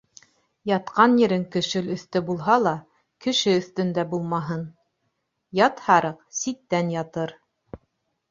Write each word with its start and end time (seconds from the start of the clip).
Ятҡан 0.69 1.11
ерең 1.23 1.43
көшөл 1.55 1.89
өҫтө 1.95 2.21
булһа 2.29 2.55
ла, 2.63 2.71
кеше 3.25 3.53
өҫтөндә 3.57 4.05
булмаһын 4.13 4.63
Ят 5.61 5.83
һарыҡ 5.89 6.23
ситтән 6.39 6.89
ятыр. 6.97 7.35